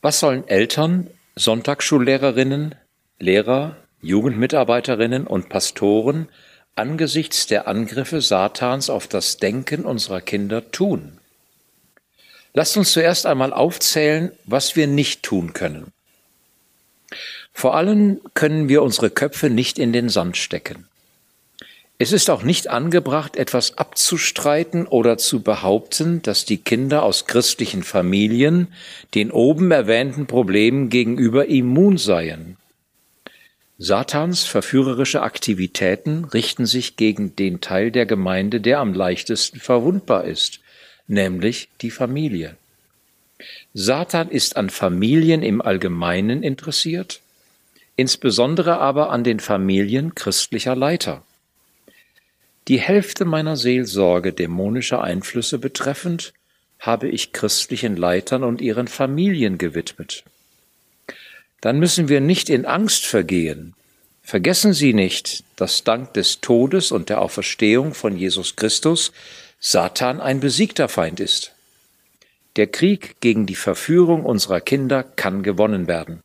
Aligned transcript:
Was 0.00 0.20
sollen 0.20 0.46
Eltern, 0.46 1.10
Sonntagsschullehrerinnen, 1.36 2.74
Lehrer, 3.18 3.76
Jugendmitarbeiterinnen 4.00 5.26
und 5.26 5.48
Pastoren 5.48 6.28
angesichts 6.76 7.46
der 7.46 7.66
Angriffe 7.66 8.22
Satans 8.22 8.90
auf 8.90 9.08
das 9.08 9.38
Denken 9.38 9.84
unserer 9.84 10.20
Kinder 10.20 10.70
tun? 10.70 11.18
Lasst 12.54 12.76
uns 12.76 12.92
zuerst 12.92 13.26
einmal 13.26 13.52
aufzählen, 13.52 14.32
was 14.44 14.76
wir 14.76 14.86
nicht 14.86 15.22
tun 15.22 15.52
können. 15.52 15.92
Vor 17.52 17.74
allem 17.74 18.20
können 18.34 18.68
wir 18.68 18.82
unsere 18.82 19.10
Köpfe 19.10 19.50
nicht 19.50 19.78
in 19.78 19.92
den 19.92 20.08
Sand 20.08 20.36
stecken. 20.36 20.86
Es 21.98 22.12
ist 22.12 22.30
auch 22.30 22.44
nicht 22.44 22.68
angebracht, 22.68 23.36
etwas 23.36 23.78
abzustreiten 23.98 24.86
oder 24.86 25.18
zu 25.18 25.42
behaupten, 25.42 26.22
dass 26.22 26.44
die 26.44 26.58
Kinder 26.58 27.02
aus 27.02 27.26
christlichen 27.26 27.82
Familien 27.82 28.68
den 29.16 29.32
oben 29.32 29.72
erwähnten 29.72 30.26
Problemen 30.26 30.88
gegenüber 30.88 31.46
immun 31.46 31.98
seien. 31.98 32.56
Satans 33.76 34.44
verführerische 34.44 35.22
Aktivitäten 35.22 36.24
richten 36.26 36.64
sich 36.64 36.94
gegen 36.94 37.34
den 37.34 37.60
Teil 37.60 37.90
der 37.90 38.06
Gemeinde, 38.06 38.60
der 38.60 38.78
am 38.78 38.94
leichtesten 38.94 39.58
verwundbar 39.58 40.24
ist, 40.24 40.60
nämlich 41.08 41.68
die 41.80 41.90
Familie. 41.90 42.56
Satan 43.74 44.28
ist 44.30 44.56
an 44.56 44.70
Familien 44.70 45.42
im 45.42 45.60
Allgemeinen 45.60 46.44
interessiert, 46.44 47.20
insbesondere 47.96 48.78
aber 48.78 49.10
an 49.10 49.24
den 49.24 49.40
Familien 49.40 50.14
christlicher 50.14 50.76
Leiter. 50.76 51.24
Die 52.68 52.78
Hälfte 52.78 53.24
meiner 53.24 53.56
Seelsorge 53.56 54.34
dämonischer 54.34 55.02
Einflüsse 55.02 55.58
betreffend 55.58 56.34
habe 56.78 57.08
ich 57.08 57.32
christlichen 57.32 57.96
Leitern 57.96 58.44
und 58.44 58.60
ihren 58.60 58.88
Familien 58.88 59.56
gewidmet. 59.56 60.24
Dann 61.62 61.78
müssen 61.78 62.08
wir 62.08 62.20
nicht 62.20 62.50
in 62.50 62.66
Angst 62.66 63.06
vergehen. 63.06 63.74
Vergessen 64.22 64.74
Sie 64.74 64.92
nicht, 64.92 65.44
dass 65.56 65.82
dank 65.82 66.12
des 66.12 66.42
Todes 66.42 66.92
und 66.92 67.08
der 67.08 67.22
Auferstehung 67.22 67.94
von 67.94 68.18
Jesus 68.18 68.54
Christus 68.54 69.12
Satan 69.58 70.20
ein 70.20 70.40
besiegter 70.40 70.88
Feind 70.88 71.20
ist. 71.20 71.52
Der 72.56 72.66
Krieg 72.66 73.16
gegen 73.20 73.46
die 73.46 73.54
Verführung 73.54 74.24
unserer 74.24 74.60
Kinder 74.60 75.02
kann 75.02 75.42
gewonnen 75.42 75.88
werden. 75.88 76.20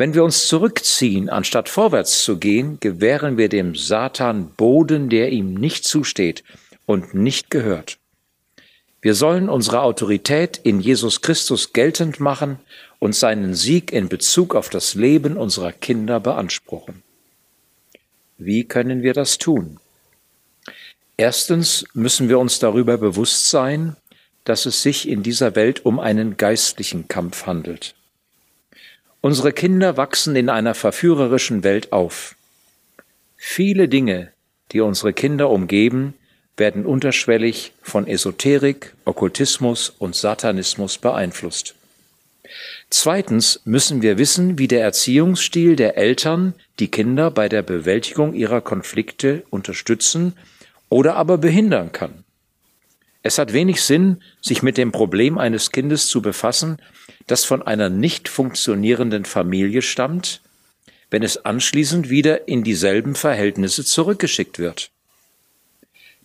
Wenn 0.00 0.14
wir 0.14 0.24
uns 0.24 0.48
zurückziehen, 0.48 1.28
anstatt 1.28 1.68
vorwärts 1.68 2.24
zu 2.24 2.38
gehen, 2.38 2.80
gewähren 2.80 3.36
wir 3.36 3.50
dem 3.50 3.74
Satan 3.74 4.48
Boden, 4.48 5.10
der 5.10 5.28
ihm 5.30 5.52
nicht 5.52 5.84
zusteht 5.84 6.42
und 6.86 7.12
nicht 7.12 7.50
gehört. 7.50 7.98
Wir 9.02 9.14
sollen 9.14 9.50
unsere 9.50 9.82
Autorität 9.82 10.56
in 10.56 10.80
Jesus 10.80 11.20
Christus 11.20 11.74
geltend 11.74 12.18
machen 12.18 12.60
und 12.98 13.14
seinen 13.14 13.52
Sieg 13.52 13.92
in 13.92 14.08
Bezug 14.08 14.54
auf 14.54 14.70
das 14.70 14.94
Leben 14.94 15.36
unserer 15.36 15.70
Kinder 15.70 16.18
beanspruchen. 16.18 17.02
Wie 18.38 18.64
können 18.64 19.02
wir 19.02 19.12
das 19.12 19.36
tun? 19.36 19.80
Erstens 21.18 21.84
müssen 21.92 22.30
wir 22.30 22.38
uns 22.38 22.58
darüber 22.58 22.96
bewusst 22.96 23.50
sein, 23.50 23.96
dass 24.44 24.64
es 24.64 24.82
sich 24.82 25.06
in 25.06 25.22
dieser 25.22 25.54
Welt 25.56 25.84
um 25.84 26.00
einen 26.00 26.38
geistlichen 26.38 27.06
Kampf 27.06 27.44
handelt. 27.44 27.94
Unsere 29.22 29.52
Kinder 29.52 29.96
wachsen 29.98 30.34
in 30.34 30.48
einer 30.48 30.74
verführerischen 30.74 31.62
Welt 31.62 31.92
auf. 31.92 32.36
Viele 33.36 33.88
Dinge, 33.88 34.32
die 34.72 34.80
unsere 34.80 35.12
Kinder 35.12 35.50
umgeben, 35.50 36.14
werden 36.56 36.86
unterschwellig 36.86 37.72
von 37.82 38.06
Esoterik, 38.06 38.94
Okkultismus 39.04 39.90
und 39.90 40.14
Satanismus 40.14 40.98
beeinflusst. 40.98 41.74
Zweitens 42.88 43.60
müssen 43.64 44.02
wir 44.02 44.18
wissen, 44.18 44.58
wie 44.58 44.68
der 44.68 44.82
Erziehungsstil 44.82 45.76
der 45.76 45.96
Eltern 45.96 46.54
die 46.78 46.90
Kinder 46.90 47.30
bei 47.30 47.48
der 47.48 47.62
Bewältigung 47.62 48.34
ihrer 48.34 48.60
Konflikte 48.60 49.44
unterstützen 49.50 50.34
oder 50.88 51.16
aber 51.16 51.38
behindern 51.38 51.92
kann. 51.92 52.24
Es 53.22 53.38
hat 53.38 53.52
wenig 53.52 53.82
Sinn, 53.82 54.22
sich 54.40 54.62
mit 54.62 54.78
dem 54.78 54.92
Problem 54.92 55.36
eines 55.38 55.72
Kindes 55.72 56.06
zu 56.06 56.22
befassen, 56.22 56.78
das 57.26 57.44
von 57.44 57.62
einer 57.62 57.90
nicht 57.90 58.28
funktionierenden 58.28 59.24
Familie 59.24 59.82
stammt, 59.82 60.40
wenn 61.10 61.22
es 61.22 61.44
anschließend 61.44 62.08
wieder 62.08 62.48
in 62.48 62.64
dieselben 62.64 63.14
Verhältnisse 63.14 63.84
zurückgeschickt 63.84 64.58
wird. 64.58 64.90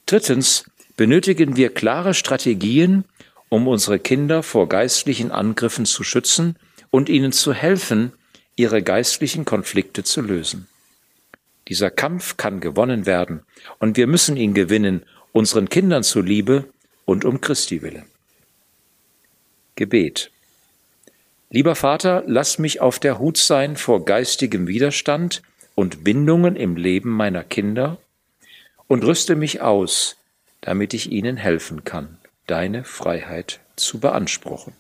Drittens 0.06 0.66
benötigen 0.96 1.58
wir 1.58 1.74
klare 1.74 2.14
Strategien, 2.14 3.04
um 3.50 3.68
unsere 3.68 4.00
Kinder 4.00 4.44
vor 4.44 4.70
geistlichen 4.70 5.32
Angriffen 5.32 5.86
zu 5.86 6.04
schützen 6.04 6.56
und 6.92 7.10
ihnen 7.10 7.32
zu 7.32 7.54
helfen, 7.54 8.14
ihre 8.56 8.82
geistlichen 8.82 9.44
Konflikte 9.44 10.04
zu 10.04 10.22
lösen. 10.22 10.68
Dieser 11.68 11.90
Kampf 11.90 12.38
kann 12.38 12.62
gewonnen 12.62 13.06
werden, 13.06 13.42
und 13.80 13.98
wir 13.98 14.08
müssen 14.08 14.38
ihn 14.38 14.54
gewinnen, 14.54 15.04
unseren 15.32 15.68
Kindern 15.68 16.04
zuliebe 16.04 16.66
und 17.06 17.26
um 17.26 17.42
Christi 17.42 17.82
willen. 17.82 18.06
Gebet. 19.76 20.32
Lieber 21.50 21.76
Vater, 21.76 22.24
lass 22.28 22.60
mich 22.60 22.82
auf 22.82 23.00
der 23.00 23.20
Hut 23.20 23.38
sein 23.38 23.78
vor 23.78 24.04
geistigem 24.04 24.68
Widerstand 24.68 25.42
und 25.76 26.04
Bindungen 26.04 26.56
im 26.56 26.76
Leben 26.76 27.10
meiner 27.10 27.44
Kinder 27.44 27.98
und 28.88 29.04
rüste 29.04 29.36
mich 29.36 29.62
aus, 29.62 30.18
damit 30.62 30.94
ich 30.94 31.12
ihnen 31.12 31.38
helfen 31.38 31.84
kann, 31.84 32.18
deine 32.48 32.84
Freiheit 32.84 33.60
zu 33.76 34.00
beanspruchen. 34.00 34.74